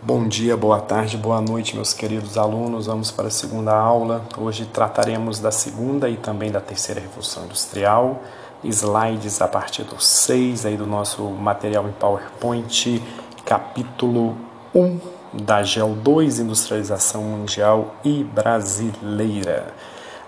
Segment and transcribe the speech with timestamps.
[0.00, 2.86] Bom dia, boa tarde, boa noite, meus queridos alunos.
[2.86, 4.24] Vamos para a segunda aula.
[4.38, 8.22] Hoje trataremos da segunda e também da terceira revolução industrial.
[8.62, 13.02] Slides a partir do 6 aí do nosso material em PowerPoint,
[13.44, 14.36] capítulo
[14.72, 15.00] 1
[15.32, 19.74] da GEL 2, Industrialização Mundial e Brasileira.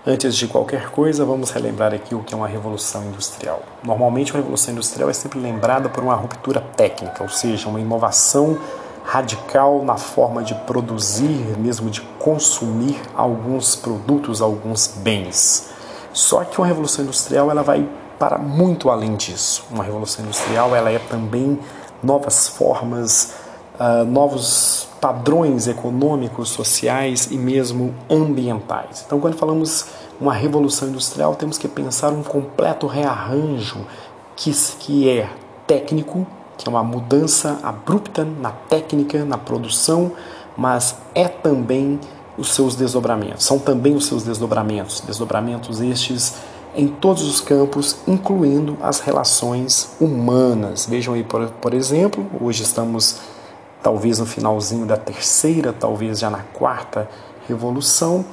[0.05, 3.63] Antes de qualquer coisa, vamos relembrar aqui o que é uma revolução industrial.
[3.83, 8.59] Normalmente, uma revolução industrial é sempre lembrada por uma ruptura técnica, ou seja, uma inovação
[9.03, 15.69] radical na forma de produzir, mesmo de consumir alguns produtos, alguns bens.
[16.13, 17.87] Só que uma revolução industrial ela vai
[18.19, 19.63] para muito além disso.
[19.71, 21.59] Uma revolução industrial ela é também
[22.03, 23.33] novas formas,
[23.79, 29.03] uh, novos padrões econômicos, sociais e mesmo ambientais.
[29.05, 29.87] Então, quando falamos
[30.19, 33.79] uma revolução industrial, temos que pensar um completo rearranjo
[34.35, 35.27] que, que é
[35.65, 36.27] técnico,
[36.63, 40.11] que é uma mudança abrupta na técnica, na produção,
[40.55, 41.99] mas é também
[42.37, 46.35] os seus desdobramentos, são também os seus desdobramentos, desdobramentos estes
[46.75, 50.85] em todos os campos, incluindo as relações humanas.
[50.85, 53.17] Vejam aí, por, por exemplo, hoje estamos
[53.83, 57.09] talvez no finalzinho da terceira, talvez já na quarta
[57.47, 58.23] revolução,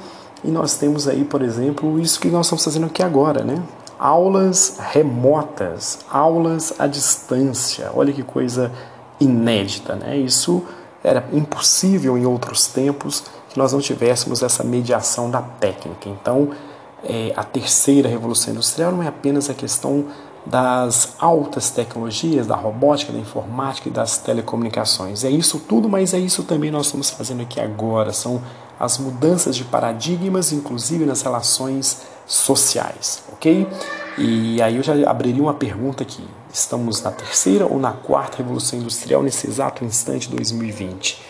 [0.43, 3.61] e nós temos aí, por exemplo, isso que nós estamos fazendo aqui agora, né?
[3.99, 7.91] Aulas remotas, aulas à distância.
[7.93, 8.71] Olha que coisa
[9.19, 10.17] inédita, né?
[10.17, 10.63] Isso
[11.03, 16.07] era impossível em outros tempos que nós não tivéssemos essa mediação da técnica.
[16.07, 16.49] Então,
[17.03, 20.05] é, a terceira revolução industrial não é apenas a questão
[20.45, 25.23] das altas tecnologias, da robótica, da informática e das telecomunicações.
[25.23, 28.13] É isso tudo, mas é isso também nós estamos fazendo aqui agora.
[28.13, 28.41] São
[28.79, 33.65] as mudanças de paradigmas, inclusive nas relações sociais, ok?
[34.17, 36.23] E aí eu já abriria uma pergunta aqui.
[36.51, 41.21] Estamos na terceira ou na quarta revolução industrial nesse exato instante 2020?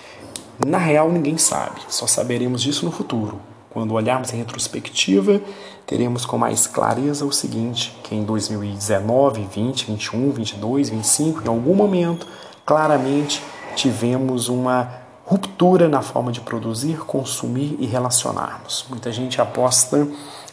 [0.65, 1.79] Na real, ninguém sabe.
[1.87, 3.39] Só saberemos disso no futuro.
[3.69, 5.39] Quando olharmos em retrospectiva,
[5.85, 11.75] teremos com mais clareza o seguinte: que em 2019, 20, 21, 22, 25, em algum
[11.75, 12.25] momento,
[12.65, 13.43] claramente
[13.75, 14.91] tivemos uma
[15.25, 18.87] ruptura na forma de produzir, consumir e relacionarmos.
[18.89, 20.07] Muita gente aposta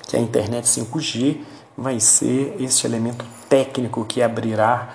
[0.06, 1.38] que a internet 5G
[1.76, 4.88] vai ser este elemento técnico que abrirá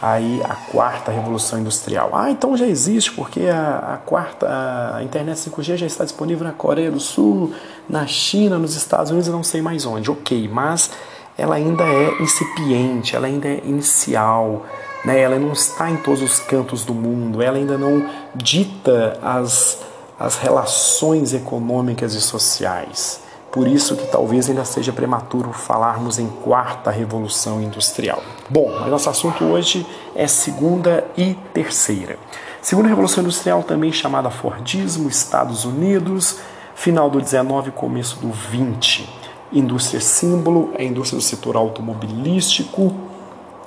[0.00, 2.10] aí a quarta revolução industrial.
[2.12, 4.46] Ah, então já existe, porque a, a, quarta
[4.94, 7.52] a internet 5G já está disponível na Coreia do Sul,
[7.88, 10.10] na China, nos Estados Unidos, não sei mais onde.
[10.10, 10.90] Ok, mas
[11.36, 14.66] ela ainda é incipiente, ela ainda é inicial,
[15.04, 15.20] né?
[15.20, 19.78] ela não está em todos os cantos do mundo, ela ainda não dita as,
[20.18, 23.27] as relações econômicas e sociais.
[23.50, 28.22] Por isso que talvez ainda seja prematuro falarmos em quarta revolução industrial.
[28.50, 32.18] Bom, mas nosso assunto hoje é segunda e terceira.
[32.60, 36.38] Segunda revolução industrial, também chamada Fordismo, Estados Unidos,
[36.74, 39.08] final do 19 começo do 20.
[39.50, 42.94] Indústria símbolo, a indústria do setor automobilístico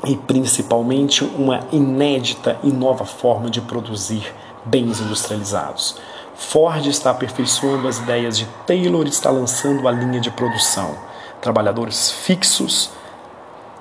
[0.05, 4.31] e principalmente uma inédita e nova forma de produzir
[4.63, 5.97] bens industrializados.
[6.41, 10.97] Ford está aperfeiçoando as ideias de Taylor está lançando a linha de produção.
[11.39, 12.91] Trabalhadores fixos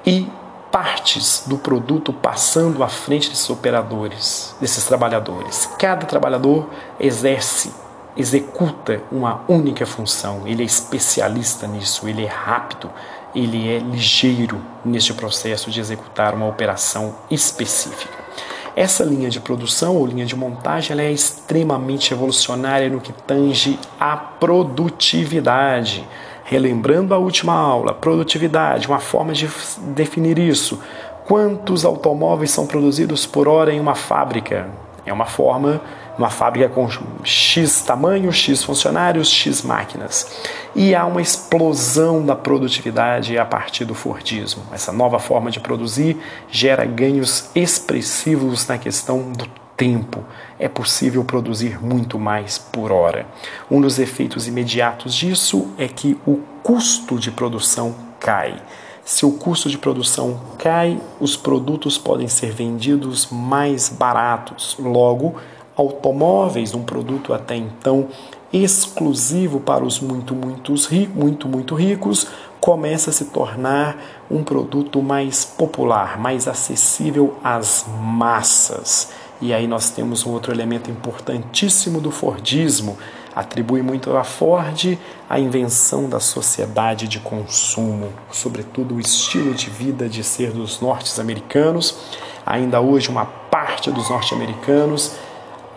[0.06, 0.28] e
[0.70, 5.68] partes do produto passando à frente desses operadores, desses trabalhadores.
[5.78, 6.68] Cada trabalhador
[7.00, 7.72] exerce,
[8.16, 10.46] executa uma única função.
[10.46, 12.90] Ele é especialista nisso, ele é rápido,
[13.34, 18.29] ele é ligeiro neste processo de executar uma operação específica.
[18.76, 23.78] Essa linha de produção ou linha de montagem ela é extremamente revolucionária no que tange
[23.98, 26.06] à produtividade.
[26.44, 29.48] Relembrando a última aula, produtividade, uma forma de
[29.94, 30.80] definir isso.
[31.24, 34.68] Quantos automóveis são produzidos por hora em uma fábrica?
[35.06, 35.80] É uma forma
[36.18, 36.88] uma fábrica com
[37.24, 40.26] X tamanho, X funcionários, X máquinas.
[40.74, 44.62] E há uma explosão da produtividade a partir do Fordismo.
[44.72, 46.16] Essa nova forma de produzir
[46.50, 50.22] gera ganhos expressivos na questão do tempo.
[50.58, 53.26] É possível produzir muito mais por hora.
[53.70, 58.62] Um dos efeitos imediatos disso é que o custo de produção cai.
[59.02, 64.76] Se o custo de produção cai, os produtos podem ser vendidos mais baratos.
[64.78, 65.36] Logo,
[65.80, 68.08] automóveis, um produto até então
[68.52, 72.26] exclusivo para os muito, muitos, muito, muito ricos,
[72.60, 73.96] começa a se tornar
[74.30, 79.10] um produto mais popular, mais acessível às massas.
[79.40, 82.98] E aí nós temos um outro elemento importantíssimo do Fordismo,
[83.34, 84.98] atribui muito a Ford
[85.28, 92.18] a invenção da sociedade de consumo, sobretudo o estilo de vida de ser dos norte-americanos.
[92.44, 95.12] Ainda hoje uma parte dos norte-americanos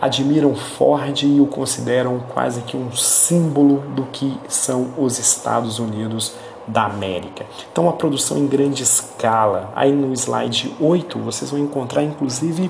[0.04, 6.34] admiram Ford e o consideram quase que um símbolo do que são os Estados Unidos
[6.68, 7.46] da América.
[7.72, 9.72] Então, a produção em grande escala.
[9.74, 12.70] Aí no slide 8 vocês vão encontrar inclusive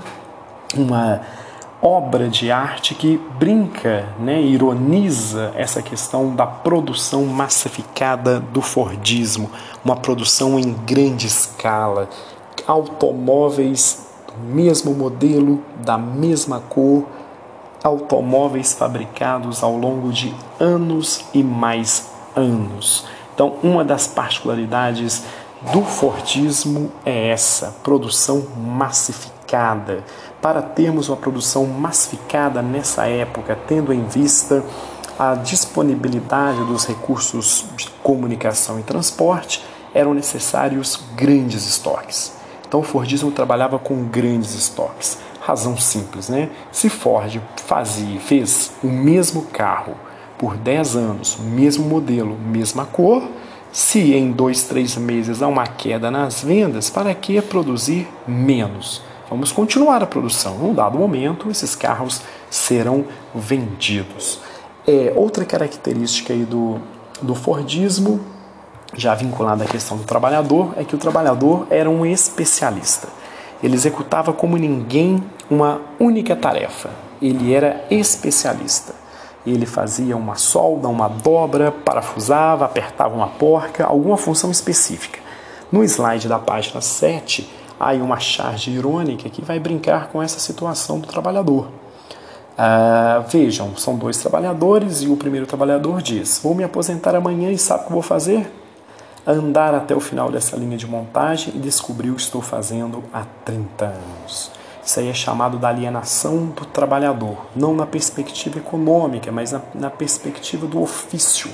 [0.75, 1.21] uma
[1.81, 9.49] obra de arte que brinca, né, ironiza essa questão da produção massificada do Fordismo,
[9.83, 12.07] uma produção em grande escala,
[12.65, 17.05] automóveis do mesmo modelo, da mesma cor,
[17.83, 23.05] automóveis fabricados ao longo de anos e mais anos.
[23.33, 25.23] Então, uma das particularidades
[25.71, 30.03] do Fordismo é essa, produção massificada.
[30.41, 34.63] Para termos uma produção massificada nessa época, tendo em vista
[35.17, 39.63] a disponibilidade dos recursos de comunicação e transporte,
[39.93, 42.33] eram necessários grandes estoques.
[42.67, 45.19] Então o Fordismo trabalhava com grandes estoques.
[45.45, 46.49] Razão simples, né?
[46.71, 49.93] Se Ford fazia, fez o mesmo carro
[50.37, 53.21] por 10 anos, mesmo modelo, mesma cor,
[53.69, 59.01] se em dois, três meses há uma queda nas vendas, para que produzir menos?
[59.29, 60.57] Vamos continuar a produção.
[60.59, 63.03] Num dado momento, esses carros serão
[63.35, 64.39] vendidos.
[64.87, 66.79] É, outra característica aí do,
[67.21, 68.21] do Fordismo,
[68.95, 73.09] já vinculada à questão do trabalhador, é que o trabalhador era um especialista.
[73.63, 76.89] Ele executava como ninguém uma única tarefa.
[77.21, 78.93] Ele era especialista.
[79.47, 85.19] Ele fazia uma solda, uma dobra, parafusava, apertava uma porca, alguma função específica.
[85.71, 87.49] No slide da página 7,
[87.79, 91.67] há uma charge irônica que vai brincar com essa situação do trabalhador.
[92.57, 97.57] Ah, vejam, são dois trabalhadores e o primeiro trabalhador diz: Vou me aposentar amanhã e
[97.57, 98.51] sabe o que vou fazer?
[99.25, 103.23] Andar até o final dessa linha de montagem e descobrir o que estou fazendo há
[103.45, 104.51] 30 anos.
[104.85, 109.89] Isso aí é chamado da alienação do trabalhador, não na perspectiva econômica, mas na, na
[109.89, 111.49] perspectiva do ofício.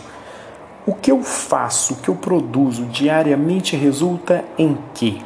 [0.83, 5.19] O que eu faço, o que eu produzo diariamente resulta em quê?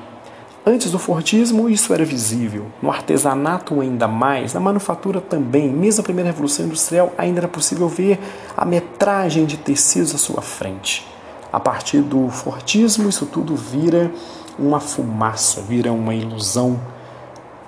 [0.66, 2.66] Antes do Fordismo, isso era visível.
[2.82, 4.54] No artesanato, ainda mais.
[4.54, 5.70] Na manufatura também.
[5.70, 8.20] Mesmo a primeira revolução industrial, ainda era possível ver
[8.56, 11.13] a metragem de tecidos à sua frente.
[11.54, 14.12] A partir do Fordismo, isso tudo vira
[14.58, 16.80] uma fumaça, vira uma ilusão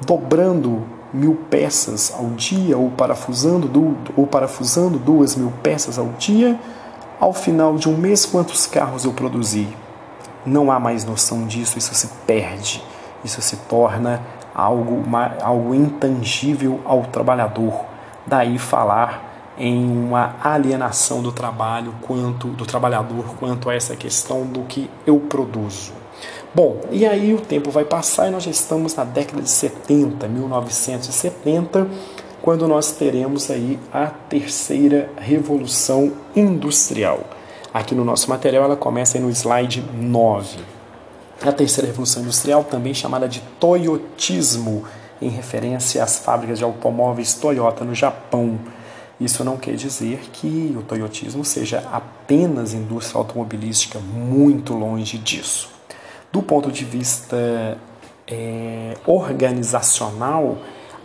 [0.03, 0.83] dobrando
[1.13, 3.69] mil peças ao dia ou parafusando,
[4.17, 6.59] ou parafusando duas mil peças ao dia,
[7.19, 9.67] ao final de um mês, quantos carros eu produzi?
[10.43, 12.83] Não há mais noção disso, isso se perde,
[13.23, 14.19] isso se torna
[14.53, 15.03] algo,
[15.43, 17.85] algo intangível ao trabalhador.
[18.25, 19.24] Daí falar
[19.57, 25.19] em uma alienação do trabalho quanto do trabalhador quanto a essa questão do que eu
[25.19, 25.93] produzo.
[26.53, 30.27] Bom, e aí o tempo vai passar e nós já estamos na década de 70,
[30.27, 31.87] 1970,
[32.41, 37.21] quando nós teremos aí a terceira revolução industrial.
[37.73, 40.59] Aqui no nosso material ela começa no slide 9.
[41.45, 44.85] A terceira revolução industrial, também chamada de Toyotismo,
[45.21, 48.57] em referência às fábricas de automóveis Toyota no Japão.
[49.19, 55.69] Isso não quer dizer que o toyotismo seja apenas indústria automobilística, muito longe disso.
[56.31, 57.77] Do ponto de vista
[58.27, 60.57] é, organizacional,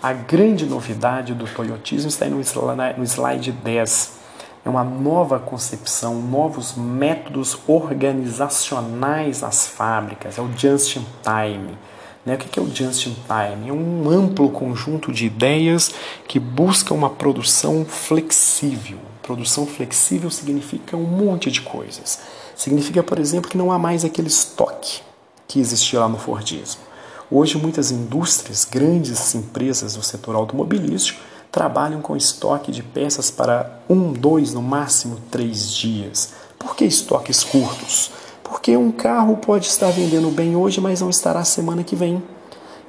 [0.02, 2.40] a grande novidade do toyotismo está no
[3.04, 4.20] slide 10.
[4.64, 11.78] É uma nova concepção, novos métodos organizacionais às fábricas, é o just in time.
[12.24, 12.34] Né?
[12.34, 13.70] O que é o just in time?
[13.70, 15.92] É um amplo conjunto de ideias
[16.28, 18.98] que busca uma produção flexível.
[19.22, 22.20] Produção flexível significa um monte de coisas.
[22.54, 25.00] Significa, por exemplo, que não há mais aquele estoque
[25.48, 26.82] que existia lá no Fordismo.
[27.30, 34.12] Hoje, muitas indústrias, grandes empresas do setor automobilístico, trabalham com estoque de peças para um,
[34.12, 36.34] dois, no máximo três dias.
[36.58, 38.10] Por que estoques curtos?
[38.50, 42.20] Porque um carro pode estar vendendo bem hoje, mas não estará semana que vem.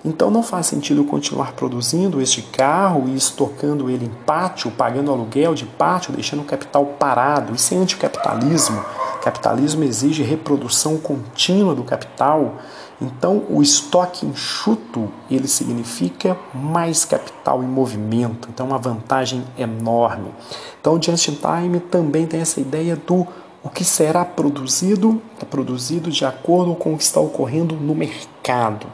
[0.03, 5.53] Então não faz sentido continuar produzindo este carro e estocando ele em pátio, pagando aluguel
[5.53, 7.53] de pátio, deixando o capital parado.
[7.53, 8.83] Isso é anticapitalismo.
[9.21, 12.55] Capitalismo exige reprodução contínua do capital.
[12.99, 18.49] Então, o estoque enxuto, ele significa mais capital em movimento.
[18.51, 20.31] Então, uma vantagem enorme.
[20.79, 23.27] Então, o just in time também tem essa ideia do
[23.63, 28.87] o que será produzido, é produzido de acordo com o que está ocorrendo no mercado.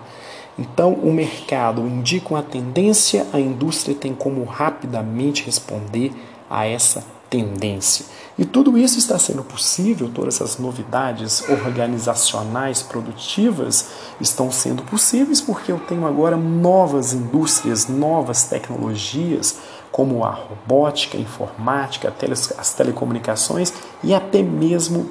[0.60, 6.12] Então, o mercado indica uma tendência, a indústria tem como rapidamente responder
[6.50, 8.06] a essa tendência.
[8.38, 13.90] E tudo isso está sendo possível, todas essas novidades organizacionais produtivas
[14.22, 19.58] estão sendo possíveis porque eu tenho agora novas indústrias, novas tecnologias
[19.92, 22.14] como a robótica, a informática,
[22.58, 25.10] as telecomunicações e até mesmo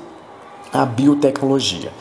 [0.73, 1.93] a biotecnologia.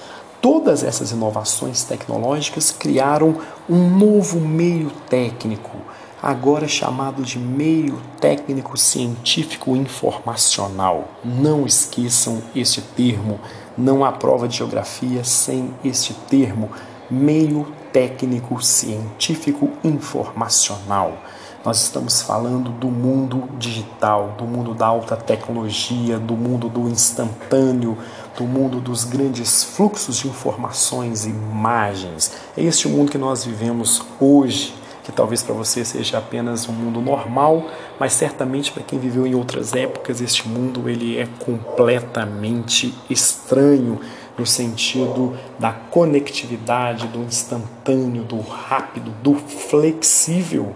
[0.42, 5.76] Todas essas inovações tecnológicas criaram um novo meio técnico,
[6.22, 11.06] agora chamado de meio técnico científico informacional.
[11.24, 13.40] Não esqueçam este termo,
[13.78, 16.70] não há prova de geografia sem este termo,
[17.10, 21.18] meio técnico científico informacional.
[21.66, 27.98] Nós estamos falando do mundo digital, do mundo da alta tecnologia, do mundo do instantâneo,
[28.38, 32.34] do mundo dos grandes fluxos de informações e imagens.
[32.56, 37.02] É este mundo que nós vivemos hoje, que talvez para você seja apenas um mundo
[37.02, 37.66] normal,
[38.00, 44.00] mas certamente para quem viveu em outras épocas, este mundo ele é completamente estranho
[44.38, 50.76] no sentido da conectividade, do instantâneo, do rápido, do flexível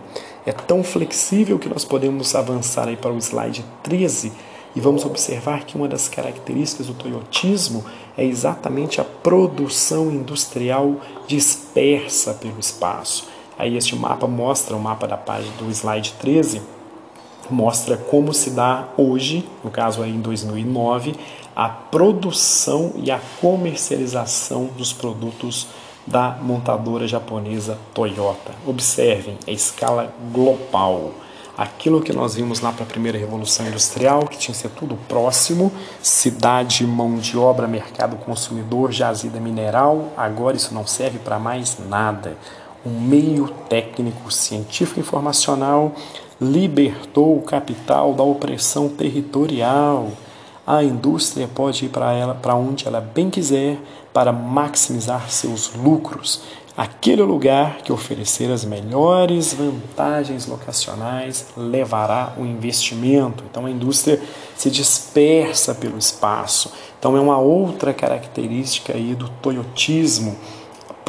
[0.50, 4.32] é tão flexível que nós podemos avançar aí para o slide 13
[4.76, 7.86] e vamos observar que uma das características do toyotismo
[8.18, 10.96] é exatamente a produção industrial
[11.28, 13.28] dispersa pelo espaço.
[13.60, 16.64] Aí este mapa mostra, o mapa da página do slide 13,
[17.48, 21.14] mostra como se dá hoje, no caso aí em 2009,
[21.56, 25.68] a produção e a comercialização dos produtos
[26.10, 28.52] da montadora japonesa Toyota.
[28.66, 31.12] Observem a escala global.
[31.58, 34.98] Aquilo que nós vimos lá para a primeira revolução industrial, que tinha que ser tudo
[35.08, 41.78] próximo, cidade, mão de obra, mercado consumidor, jazida mineral, agora isso não serve para mais
[41.88, 42.38] nada.
[42.86, 45.94] Um meio técnico científico informacional
[46.40, 50.08] libertou o capital da opressão territorial
[50.70, 53.80] a indústria pode ir para ela para onde ela bem quiser
[54.14, 56.42] para maximizar seus lucros.
[56.76, 63.44] Aquele lugar que oferecer as melhores vantagens locacionais levará o investimento.
[63.50, 64.22] Então a indústria
[64.56, 66.72] se dispersa pelo espaço.
[66.98, 70.38] Então é uma outra característica aí do toyotismo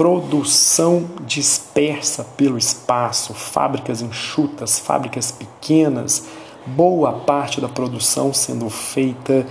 [0.01, 6.25] produção dispersa pelo espaço, fábricas enxutas, fábricas pequenas,
[6.65, 9.47] boa parte da produção sendo feita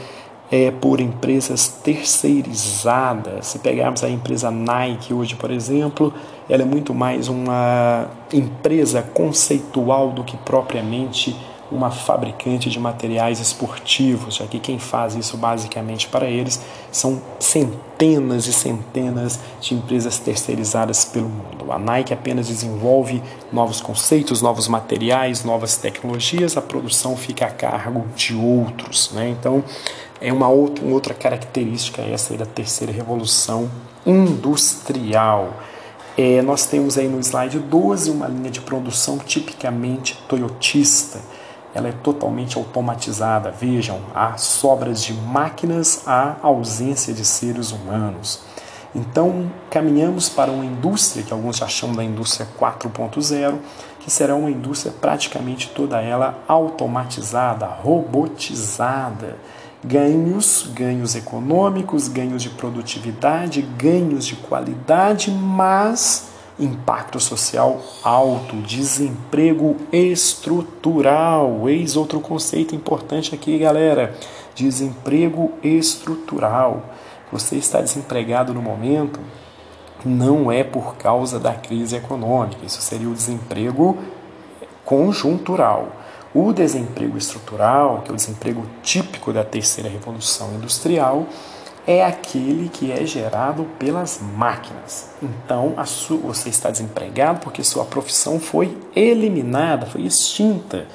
[0.51, 3.48] é, por empresas terceirizadas.
[3.48, 6.13] Se pegarmos a empresa Nike hoje, por exemplo,
[6.50, 11.36] ela é muito mais uma empresa conceitual do que propriamente
[11.72, 16.60] uma fabricante de materiais esportivos, já que quem faz isso basicamente para eles
[16.91, 21.72] são centenas e centenas de empresas terceirizadas pelo mundo.
[21.72, 28.06] A Nike apenas desenvolve novos conceitos, novos materiais, novas tecnologias, a produção fica a cargo
[28.15, 29.12] de outros.
[29.13, 29.29] Né?
[29.29, 29.63] Então,
[30.21, 33.69] é uma outra, uma outra característica essa da terceira revolução
[34.05, 35.53] industrial.
[36.17, 41.19] É, nós temos aí no slide 12 uma linha de produção tipicamente toyotista
[41.73, 43.51] ela é totalmente automatizada.
[43.51, 48.41] Vejam, há sobras de máquinas, há ausência de seres humanos.
[48.93, 53.59] Então, caminhamos para uma indústria que alguns já chamam da indústria 4.0,
[53.99, 59.38] que será uma indústria praticamente toda ela automatizada, robotizada.
[59.83, 71.69] Ganhos, ganhos econômicos, ganhos de produtividade, ganhos de qualidade, mas impacto social alto, desemprego estrutural.
[71.69, 74.13] Eis outro conceito importante aqui, galera:
[74.53, 76.83] desemprego estrutural.
[77.31, 79.19] Você está desempregado no momento,
[80.03, 83.98] não é por causa da crise econômica, isso seria o desemprego
[84.83, 85.99] conjuntural.
[86.33, 91.25] O desemprego estrutural, que é o desemprego típico da terceira revolução industrial,
[91.88, 95.09] é aquele que é gerado pelas máquinas.
[95.24, 95.74] Então,
[96.21, 100.86] você está desempregado porque sua profissão foi eliminada, foi extinta.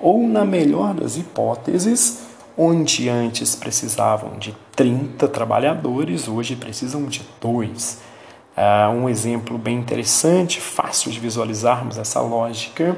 [0.00, 2.20] Ou, na melhor das hipóteses,
[2.56, 7.98] onde antes precisavam de 30 trabalhadores, hoje precisam de dois.
[8.56, 12.96] Uh, um exemplo bem interessante, fácil de visualizarmos essa lógica,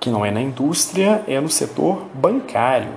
[0.00, 2.94] que não é na indústria, é no setor bancário.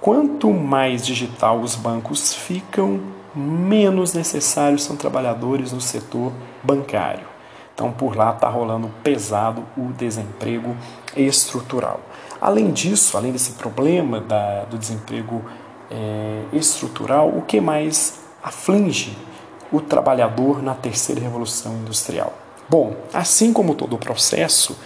[0.00, 3.00] Quanto mais digital os bancos ficam,
[3.34, 6.32] menos necessários são trabalhadores no setor
[6.62, 7.28] bancário.
[7.74, 10.76] Então, por lá está rolando pesado o desemprego
[11.16, 12.00] estrutural.
[12.40, 15.42] Além disso, além desse problema da, do desemprego
[15.90, 19.16] é, estrutural, o que mais aflige
[19.72, 22.32] o trabalhador na terceira revolução industrial?
[22.68, 24.76] Bom, assim como todo o processo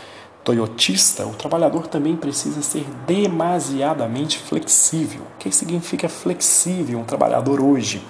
[0.44, 5.22] toyotista, o trabalhador também precisa ser demasiadamente flexível.
[5.22, 8.04] O que significa flexível um trabalhador hoje?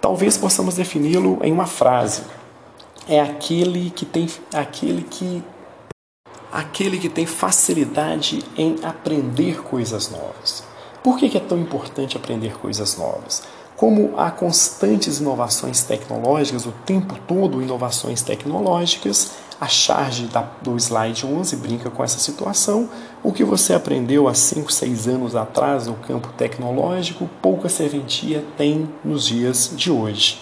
[0.00, 2.22] Talvez possamos defini-lo em uma frase.
[3.08, 5.42] É aquele que tem aquele que
[6.52, 10.62] aquele que tem facilidade em aprender coisas novas.
[11.02, 13.42] Por que é tão importante aprender coisas novas?
[13.76, 21.26] Como há constantes inovações tecnológicas, o tempo todo inovações tecnológicas, a charge da, do slide
[21.26, 22.88] 11 brinca com essa situação.
[23.22, 28.88] O que você aprendeu há 5, 6 anos atrás no campo tecnológico, pouca serventia tem
[29.04, 30.40] nos dias de hoje.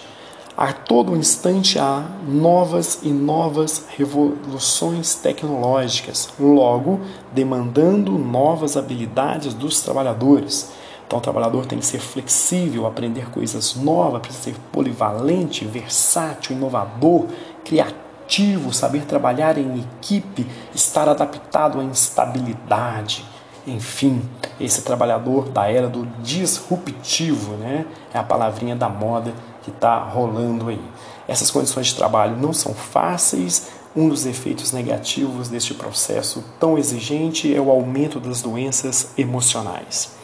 [0.55, 10.71] A todo instante há novas e novas revoluções tecnológicas, logo demandando novas habilidades dos trabalhadores.
[11.13, 17.27] Então, o trabalhador tem que ser flexível, aprender coisas novas, precisa ser polivalente, versátil, inovador,
[17.63, 23.23] criativo, saber trabalhar em equipe, estar adaptado à instabilidade.
[23.67, 24.23] Enfim,
[24.59, 27.85] esse trabalhador da era do disruptivo, né?
[28.11, 30.81] É a palavrinha da moda que está rolando aí.
[31.27, 33.69] Essas condições de trabalho não são fáceis.
[33.95, 40.22] Um dos efeitos negativos deste processo tão exigente é o aumento das doenças emocionais.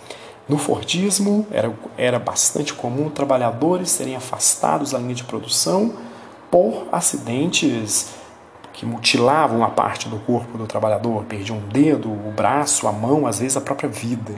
[0.50, 5.94] No Fordismo, era, era bastante comum trabalhadores serem afastados da linha de produção
[6.50, 8.10] por acidentes
[8.74, 13.28] que mutilavam a parte do corpo do trabalhador, perdiam um dedo, o braço, a mão,
[13.28, 14.34] às vezes a própria vida.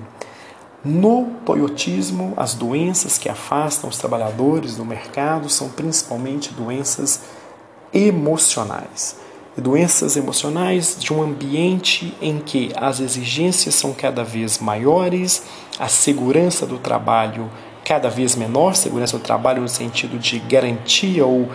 [0.83, 7.21] No toyotismo, as doenças que afastam os trabalhadores do mercado são principalmente doenças
[7.93, 9.15] emocionais.
[9.57, 15.43] Doenças emocionais de um ambiente em que as exigências são cada vez maiores,
[15.77, 17.49] a segurança do trabalho
[17.83, 21.49] cada vez menor segurança do trabalho no sentido de garantia ou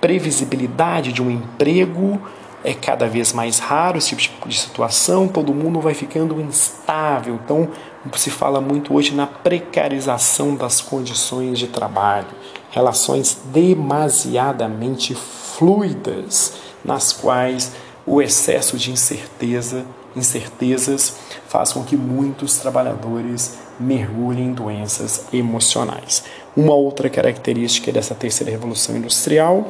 [0.00, 2.20] previsibilidade de um emprego
[2.62, 7.38] é cada vez mais raro esse tipo de situação, todo mundo vai ficando instável.
[7.42, 7.68] Então,
[8.16, 12.26] se fala muito hoje na precarização das condições de trabalho,
[12.70, 16.54] relações demasiadamente fluidas,
[16.84, 17.72] nas quais
[18.06, 19.84] o excesso de incerteza,
[20.16, 21.16] incertezas
[21.46, 26.24] faz com que muitos trabalhadores mergulhem em doenças emocionais.
[26.56, 29.66] Uma outra característica dessa terceira revolução industrial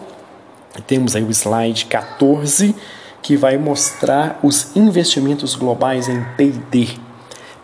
[0.86, 2.74] temos aí o slide 14,
[3.22, 6.88] que vai mostrar os investimentos globais em P&D.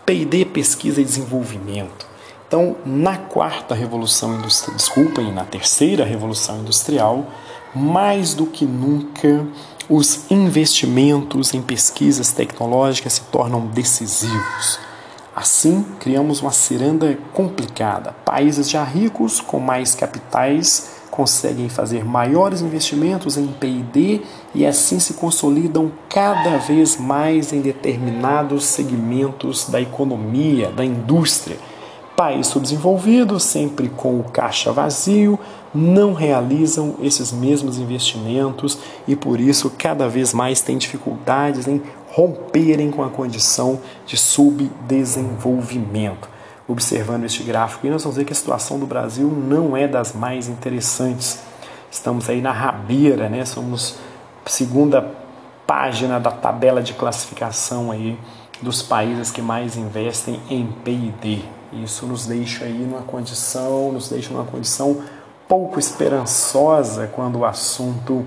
[0.05, 2.07] P&D, pesquisa e desenvolvimento.
[2.47, 7.27] Então, na quarta revolução industrial, desculpem, na terceira revolução industrial,
[7.75, 9.47] mais do que nunca,
[9.89, 14.79] os investimentos em pesquisas tecnológicas se tornam decisivos.
[15.35, 18.15] Assim, criamos uma ciranda complicada.
[18.25, 24.23] Países já ricos, com mais capitais, conseguem fazer maiores investimentos em PD
[24.55, 31.57] e assim se consolidam cada vez mais em determinados segmentos da economia, da indústria.
[32.16, 35.38] Países subdesenvolvidos, sempre com o caixa vazio,
[35.74, 42.90] não realizam esses mesmos investimentos e por isso cada vez mais têm dificuldades em romperem
[42.90, 46.35] com a condição de subdesenvolvimento
[46.68, 50.48] observando este gráfico nós vamos ver que a situação do Brasil não é das mais
[50.48, 51.40] interessantes.
[51.90, 53.44] Estamos aí na rabeira, né?
[53.44, 53.96] Somos
[54.46, 55.12] segunda
[55.66, 58.18] página da tabela de classificação aí
[58.62, 61.43] dos países que mais investem em P&D.
[61.73, 65.03] Isso nos deixa aí numa condição, nos deixa numa condição
[65.49, 68.25] pouco esperançosa quando o assunto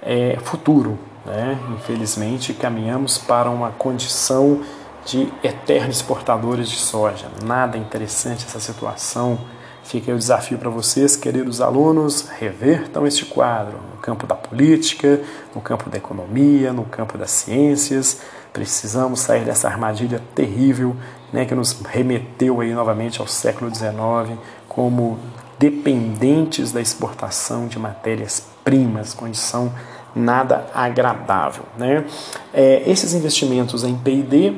[0.00, 1.58] é futuro, né?
[1.76, 4.62] Infelizmente, caminhamos para uma condição
[5.04, 7.26] de eternos exportadores de soja.
[7.44, 9.38] Nada interessante essa situação.
[9.82, 15.20] Fica aí o desafio para vocês, queridos alunos, revertam este quadro no campo da política,
[15.54, 18.20] no campo da economia, no campo das ciências.
[18.52, 20.96] Precisamos sair dessa armadilha terrível
[21.32, 25.18] né, que nos remeteu aí novamente ao século XIX como
[25.58, 29.72] dependentes da exportação de matérias-primas, condição
[30.14, 31.64] nada agradável.
[31.76, 32.04] Né?
[32.52, 34.54] É, esses investimentos em P&D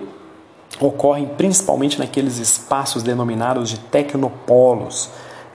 [0.78, 5.10] ocorrem principalmente naqueles espaços denominados de tecnopolos.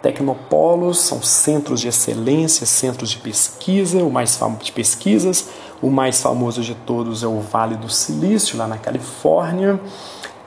[0.05, 5.49] Tecnopolos são centros de excelência, centros de pesquisa, o mais famoso de pesquisas,
[5.81, 9.79] o mais famoso de todos é o Vale do Silício, lá na Califórnia.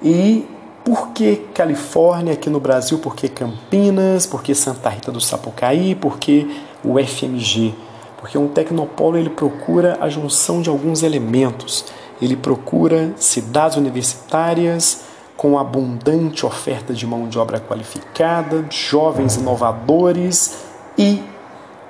[0.01, 0.47] E
[0.85, 3.01] por que Califórnia aqui no Brasil?
[3.01, 4.27] Por que Campinas?
[4.27, 5.97] Por que Santa Rita do Sapucaí?
[5.97, 7.75] Por que o FMG?
[8.17, 11.85] Porque um tecnopolo ele procura a junção de alguns elementos
[12.21, 15.03] ele procura cidades universitárias
[15.39, 20.65] com abundante oferta de mão de obra qualificada, jovens inovadores
[20.99, 21.23] e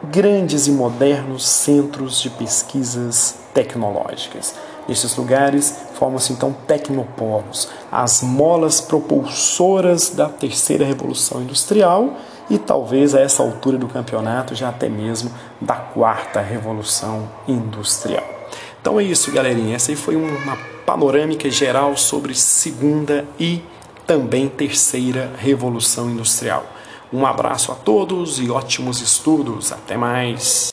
[0.04, 4.54] grandes e modernos centros de pesquisas tecnológicas.
[4.86, 12.16] Nesses lugares formam-se então tecnopolos, as molas propulsoras da terceira revolução industrial
[12.50, 18.37] e talvez a essa altura do campeonato já até mesmo da quarta revolução industrial.
[18.80, 19.76] Então é isso, galerinha.
[19.76, 23.60] Essa aí foi uma panorâmica geral sobre segunda e
[24.06, 26.66] também terceira revolução industrial.
[27.12, 29.72] Um abraço a todos e ótimos estudos.
[29.72, 30.66] Até mais.